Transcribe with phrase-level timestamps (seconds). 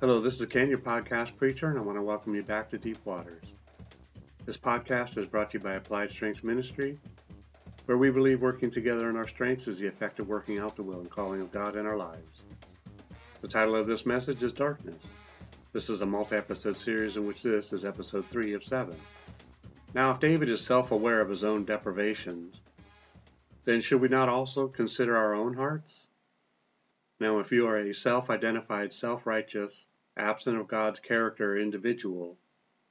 [0.00, 2.78] Hello, this is Ken, your podcast preacher, and I want to welcome you back to
[2.78, 3.44] Deep Waters.
[4.44, 6.98] This podcast is brought to you by Applied Strengths Ministry,
[7.86, 10.82] where we believe working together in our strengths is the effect of working out the
[10.82, 12.44] will and calling of God in our lives.
[13.40, 15.14] The title of this message is Darkness.
[15.72, 18.96] This is a multi episode series in which this is episode 3 of 7.
[19.94, 22.60] Now, if David is self aware of his own deprivations,
[23.62, 26.08] then should we not also consider our own hearts?
[27.20, 29.86] Now, if you are a self identified, self righteous,
[30.16, 32.38] absent of God's character individual,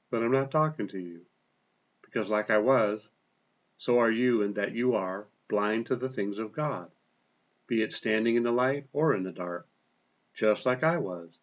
[0.10, 1.26] then I'm not talking to you.
[2.02, 3.10] Because, like I was,
[3.78, 6.92] so are you in that you are blind to the things of God,
[7.68, 9.68] be it standing in the light or in the dark,
[10.34, 11.40] just like I was.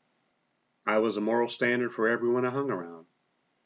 [0.86, 3.06] I was a moral standard for everyone I hung around,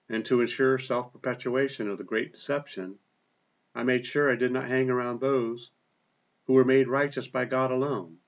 [0.09, 2.99] and to ensure self perpetuation of the great deception,
[3.75, 5.71] I made sure I did not hang around those
[6.47, 8.19] who were made righteous by God alone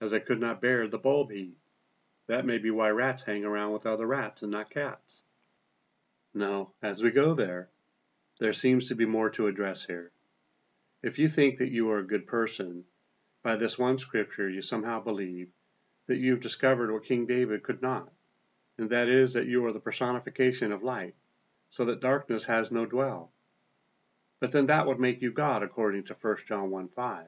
[0.00, 1.59] as I could not bear the bulb heat.
[2.30, 5.24] That may be why rats hang around with other rats and not cats.
[6.32, 7.70] Now, as we go there,
[8.38, 10.12] there seems to be more to address here.
[11.02, 12.84] If you think that you are a good person,
[13.42, 15.50] by this one scripture you somehow believe
[16.06, 18.12] that you have discovered what King David could not,
[18.78, 21.16] and that is that you are the personification of light,
[21.68, 23.32] so that darkness has no dwell.
[24.38, 27.26] But then that would make you God according to 1 John 1 5.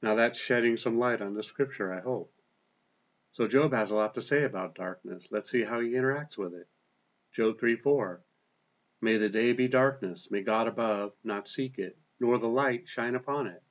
[0.00, 2.32] Now that's shedding some light on the scripture, I hope.
[3.32, 5.28] So Job has a lot to say about darkness.
[5.30, 6.68] Let's see how he interacts with it.
[7.32, 8.22] Job 3 4.
[9.00, 13.14] May the day be darkness, may God above not seek it, nor the light shine
[13.14, 13.62] upon it.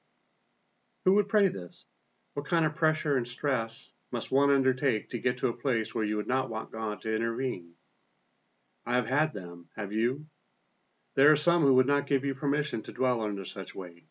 [1.05, 1.87] Who would pray this?
[2.33, 6.05] What kind of pressure and stress must one undertake to get to a place where
[6.05, 7.75] you would not want God to intervene?
[8.83, 10.25] I have had them, have you?
[11.13, 14.07] There are some who would not give you permission to dwell under such weight.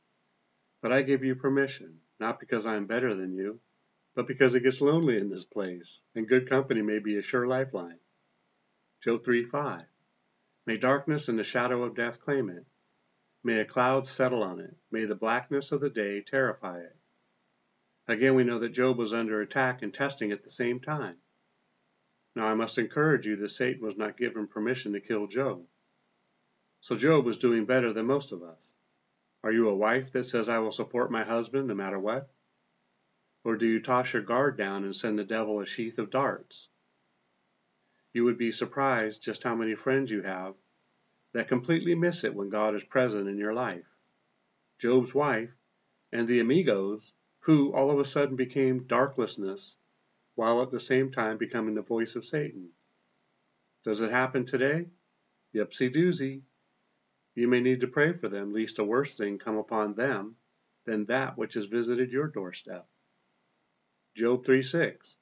[0.81, 3.61] But I give you permission, not because I am better than you,
[4.15, 7.47] but because it gets lonely in this place, and good company may be a sure
[7.47, 7.99] lifeline.
[9.03, 9.83] Job 3 5.
[10.67, 12.67] May darkness and the shadow of death claim it.
[13.43, 14.77] May a cloud settle on it.
[14.91, 16.97] May the blackness of the day terrify it.
[18.07, 21.17] Again, we know that Job was under attack and testing at the same time.
[22.35, 25.65] Now, I must encourage you that Satan was not given permission to kill Job.
[26.81, 28.75] So, Job was doing better than most of us.
[29.43, 32.31] Are you a wife that says, I will support my husband no matter what?
[33.43, 36.69] Or do you toss your guard down and send the devil a sheath of darts?
[38.13, 40.55] You would be surprised just how many friends you have
[41.33, 43.87] that completely miss it when God is present in your life.
[44.79, 45.53] Job's wife
[46.13, 49.77] and the amigos, who all of a sudden became darklessness
[50.35, 52.71] while at the same time becoming the voice of Satan.
[53.85, 54.89] Does it happen today?
[55.55, 56.43] Yupsy doozy.
[57.35, 60.37] You may need to pray for them, lest a worse thing come upon them
[60.85, 62.87] than that which has visited your doorstep.
[64.13, 65.19] Job 3:6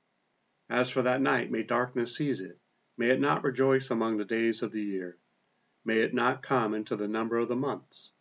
[0.70, 2.58] As for that night, may darkness seize it,
[2.96, 5.18] may it not rejoice among the days of the year,
[5.84, 8.14] may it not come into the number of the months.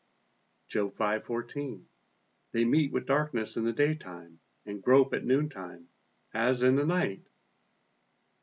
[0.68, 1.86] Job 5:14
[2.52, 5.88] They meet with darkness in the daytime, and grope at noontime,
[6.34, 7.26] as in the night.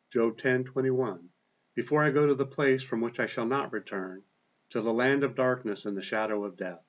[0.08, 1.28] Job 10:21
[1.74, 4.24] Before I go to the place from which I shall not return,
[4.70, 6.86] to the land of darkness and the shadow of death.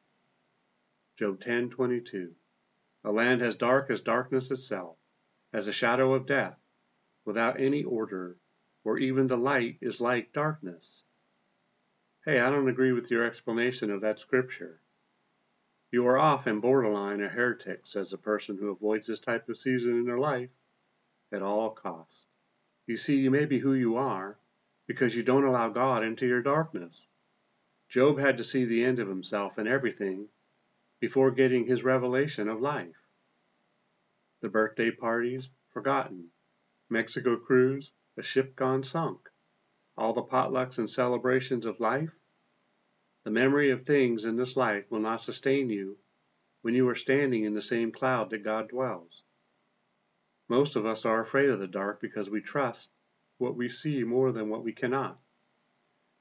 [1.18, 2.34] Job 10:22.
[3.04, 4.98] A land as dark as darkness itself,
[5.56, 6.60] as a shadow of death,
[7.24, 8.36] without any order,
[8.84, 11.06] where even the light is like darkness.
[12.26, 14.82] Hey, I don't agree with your explanation of that scripture.
[15.92, 19.58] You are off and borderline a heretic, says the person who avoids this type of
[19.58, 20.50] season in their life
[21.32, 22.28] at all costs.
[22.86, 24.38] You see, you may be who you are
[24.88, 27.08] because you don't allow God into your darkness.
[27.88, 30.28] Job had to see the end of himself and everything
[31.00, 33.05] before getting his revelation of life.
[34.46, 36.30] The birthday parties forgotten,
[36.88, 39.28] Mexico cruise, a ship gone sunk,
[39.98, 42.14] all the potlucks and celebrations of life.
[43.24, 45.98] The memory of things in this life will not sustain you
[46.62, 49.24] when you are standing in the same cloud that God dwells.
[50.48, 52.94] Most of us are afraid of the dark because we trust
[53.40, 55.20] what we see more than what we cannot.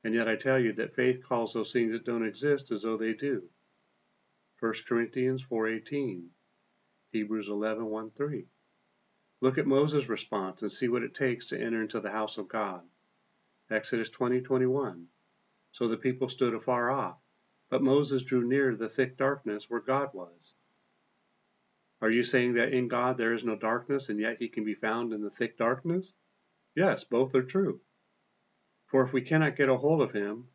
[0.02, 2.96] And yet I tell you that faith calls those things that don't exist as though
[2.96, 3.50] they do.
[4.60, 6.31] 1 Corinthians 4:18,
[7.14, 8.49] Hebrews 11:1-3.
[9.40, 12.49] Look at Moses' response and see what it takes to enter into the house of
[12.49, 12.82] God.
[13.70, 15.06] Exodus 20:21.
[15.70, 17.16] So the people stood afar off,
[17.70, 20.56] but Moses drew near the thick darkness where God was.
[22.00, 24.75] Are you saying that in God there is no darkness and yet he can be
[24.75, 26.12] found in the thick darkness?
[26.75, 27.81] Yes, both are true.
[28.87, 30.49] For if we cannot get a hold of him,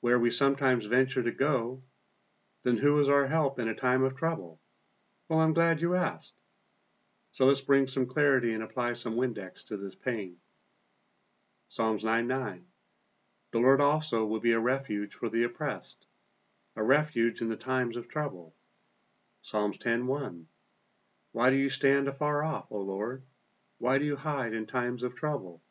[0.00, 1.84] where we sometimes venture to go,
[2.64, 4.60] then who is our help in a time of trouble?
[5.28, 6.34] Well, I'm glad you asked.
[7.32, 10.36] So let's bring some clarity and apply some Windex to this pane.
[11.68, 12.64] Psalms 9 9.
[13.52, 16.06] The Lord also will be a refuge for the oppressed,
[16.76, 18.54] a refuge in the times of trouble.
[19.40, 20.46] Psalms 10 1.
[21.32, 23.24] Why do you stand afar off, O Lord?
[23.78, 25.62] Why do you hide in times of trouble?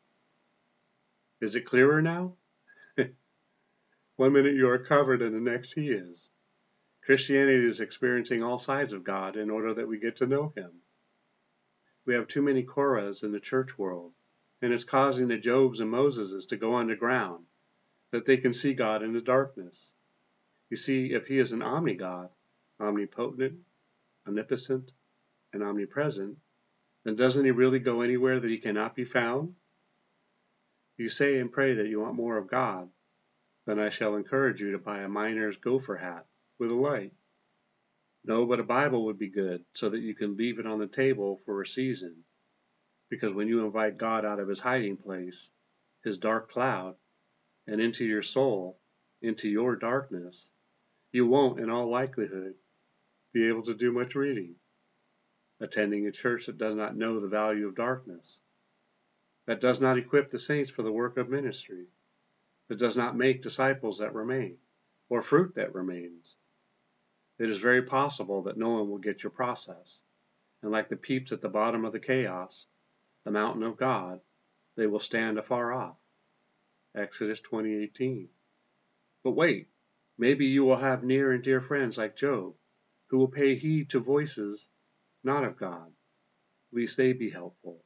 [1.40, 2.36] Is it clearer now?
[4.16, 6.30] One minute you are covered and the next he is.
[7.04, 10.70] Christianity is experiencing all sides of God in order that we get to know him.
[12.06, 14.12] We have too many Korahs in the church world
[14.62, 17.44] and it's causing the Jobs and Moseses to go underground,
[18.12, 19.92] that they can see God in the darkness.
[20.70, 22.30] You see, if he is an omni-God,
[22.80, 23.60] omnipotent,
[24.26, 24.90] omnipotent,
[25.52, 26.38] and omnipresent,
[27.04, 29.54] then doesn't he really go anywhere that he cannot be found?
[30.96, 32.88] You say and pray that you want more of God,
[33.66, 36.24] then I shall encourage you to buy a miner's gopher hat
[36.58, 37.12] with a light.
[38.24, 40.86] No, but a Bible would be good, so that you can leave it on the
[40.86, 42.24] table for a season
[43.14, 45.50] because when you invite God out of his hiding place,
[46.02, 46.96] his dark cloud,
[47.66, 48.78] and into your soul,
[49.22, 50.50] into your darkness,
[51.12, 52.54] you won't, in all likelihood,
[53.32, 54.56] be able to do much reading,
[55.60, 58.40] attending a church that does not know the value of darkness,
[59.46, 61.86] that does not equip the saints for the work of ministry,
[62.68, 64.56] that does not make disciples that remain,
[65.08, 66.36] or fruit that remains.
[67.38, 70.02] It is very possible that no one will get your process,
[70.62, 72.66] and like the peeps at the bottom of the chaos,
[73.24, 74.20] the mountain of God,
[74.76, 75.96] they will stand afar off.
[76.94, 78.28] Exodus 20:18.
[79.22, 79.68] But wait,
[80.16, 82.54] maybe you will have near and dear friends like Job,
[83.08, 84.68] who will pay heed to voices
[85.24, 85.92] not of God,
[86.70, 87.84] lest they be helpful.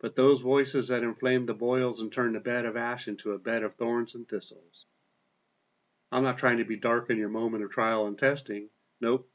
[0.00, 3.38] But those voices that inflame the boils and turn the bed of ash into a
[3.38, 4.86] bed of thorns and thistles.
[6.12, 8.68] I'm not trying to be dark in your moment of trial and testing.
[9.00, 9.30] Nope.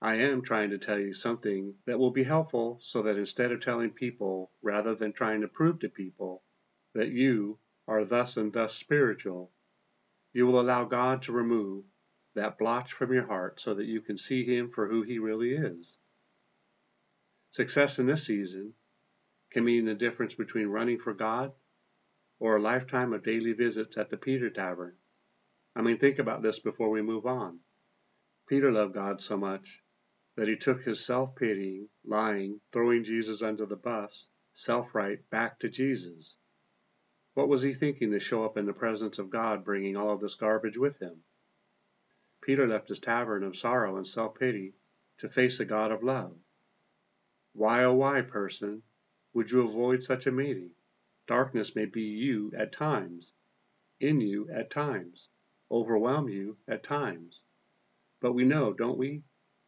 [0.00, 3.60] I am trying to tell you something that will be helpful so that instead of
[3.60, 6.42] telling people, rather than trying to prove to people,
[6.94, 9.52] that you are thus and thus spiritual,
[10.32, 11.84] you will allow God to remove
[12.34, 15.52] that blotch from your heart so that you can see Him for who He really
[15.52, 15.98] is.
[17.50, 18.74] Success in this season
[19.50, 21.52] can mean the difference between running for God
[22.38, 24.94] or a lifetime of daily visits at the Peter Tavern.
[25.78, 27.60] I mean, think about this before we move on.
[28.48, 29.80] Peter loved God so much
[30.34, 35.60] that he took his self pitying, lying, throwing Jesus under the bus, self right back
[35.60, 36.36] to Jesus.
[37.34, 40.20] What was he thinking to show up in the presence of God bringing all of
[40.20, 41.22] this garbage with him?
[42.40, 44.74] Peter left his tavern of sorrow and self pity
[45.18, 46.36] to face the God of love.
[47.52, 48.82] Why, oh, why, person,
[49.32, 50.72] would you avoid such a meeting?
[51.28, 53.32] Darkness may be you at times,
[54.00, 55.28] in you at times,
[55.70, 57.42] overwhelm you at times.
[58.20, 59.22] But we know, don't we,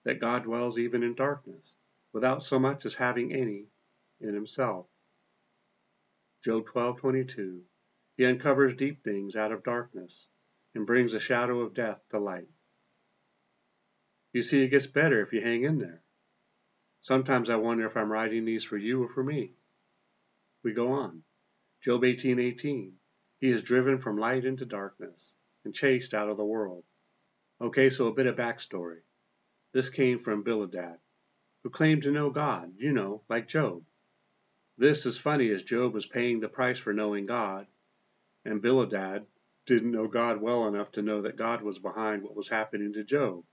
[0.05, 1.77] that God dwells even in darkness,
[2.13, 3.67] without so much as having any
[4.21, 4.87] in himself.
[6.43, 7.63] Job 12:22
[8.17, 10.31] He uncovers deep things out of darkness
[10.75, 12.49] and brings the shadow of death to light.
[14.33, 16.03] You see, it gets better if you hang in there.
[17.03, 19.55] Sometimes I wonder if I'm writing these for you or for me.
[20.63, 21.25] We go on.
[21.83, 22.93] Job 18:18
[23.39, 26.85] He is driven from light into darkness and chased out of the world.
[27.61, 29.01] Okay, so a bit of backstory.
[29.73, 30.99] This came from Bildad,
[31.63, 33.83] who claimed to know God, you know, like Job.
[34.79, 37.67] This is funny as Job was paying the price for knowing God,
[38.45, 39.27] and Bildad
[39.67, 43.05] didn't know God well enough to know that God was behind what was happening to
[43.05, 43.45] Job,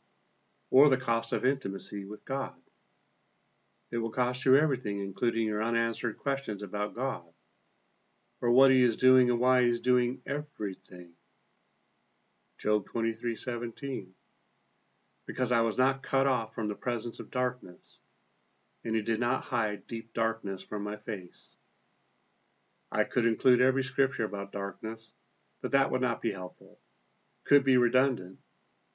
[0.71, 2.55] or the cost of intimacy with God.
[3.91, 7.23] It will cost you everything, including your unanswered questions about God,
[8.41, 11.11] or what He is doing and why He is doing everything.
[12.57, 14.13] Job 23:17
[15.27, 17.99] because I was not cut off from the presence of darkness,
[18.83, 21.57] and he did not hide deep darkness from my face.
[22.91, 25.13] I could include every scripture about darkness,
[25.61, 26.79] but that would not be helpful,
[27.43, 28.39] could be redundant,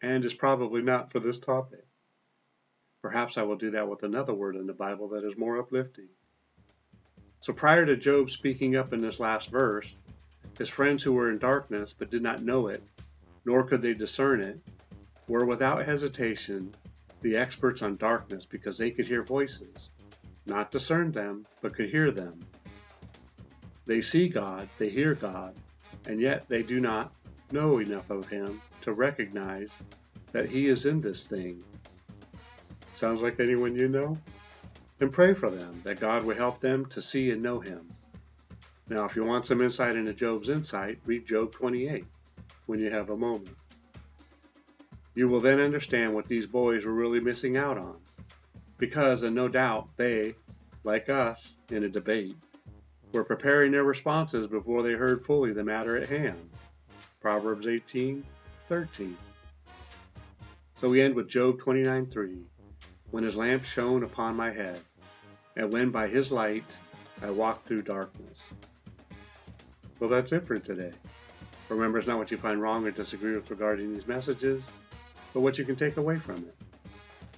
[0.01, 1.87] and is probably not for this topic.
[3.03, 6.09] Perhaps I will do that with another word in the Bible that is more uplifting.
[7.41, 9.99] So prior to Job speaking up in this last verse,
[10.57, 12.83] his friends who were in darkness but did not know it,
[13.45, 14.59] nor could they discern it,
[15.29, 16.73] were without hesitation
[17.23, 19.91] the experts on darkness because they could hear voices,
[20.47, 22.45] not discern them, but could hear them.
[23.87, 25.55] They see God, they hear God,
[26.07, 27.13] and yet they do not
[27.51, 29.73] know enough of Him to recognize
[30.33, 31.63] that He is in this thing.
[32.91, 34.19] Sounds like anyone you know?
[34.99, 37.91] Then pray for them that God will help them to see and know Him.
[38.89, 42.05] Now, if you want some insight into Job's insight, read Job 28
[42.73, 43.55] when you have a moment.
[45.15, 47.97] You will then understand what these boys were really missing out on.
[48.79, 50.37] Because, and no doubt, they,
[50.83, 52.35] like us, in a debate,
[53.13, 56.49] were preparing their responses before they heard fully the matter at hand.
[57.21, 59.17] Proverbs 18:13.
[60.77, 62.39] So we end with Job 29 3,
[63.11, 64.81] When his lamp shone upon my head,
[65.57, 66.79] and when by his light
[67.21, 68.55] I walked through darkness.
[70.01, 70.93] Well, that's it for today.
[71.73, 74.71] Remember, it's not what you find wrong or disagree with regarding these messages,
[75.33, 76.55] but what you can take away from it.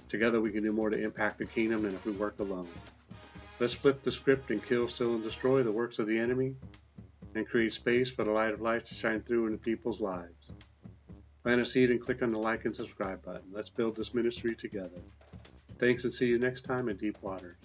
[0.09, 2.67] Together, we can do more to impact the kingdom than if we work alone.
[3.59, 6.55] Let's flip the script and kill, steal, and destroy the works of the enemy
[7.33, 10.51] and create space for the light of life to shine through into people's lives.
[11.43, 13.49] Plant a seed and click on the like and subscribe button.
[13.51, 15.01] Let's build this ministry together.
[15.79, 17.57] Thanks and see you next time in Deep Waters.